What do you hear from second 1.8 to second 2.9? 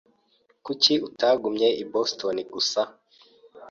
i Boston gusa?